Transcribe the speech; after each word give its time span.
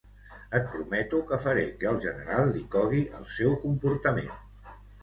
Et 0.59 0.63
prometo 0.69 1.19
que 1.33 1.39
faré 1.45 1.67
que 1.83 1.91
al 1.91 2.01
General 2.09 2.51
li 2.57 2.65
cogui 2.79 3.07
el 3.21 3.31
seu 3.39 3.57
comportament. 3.69 4.39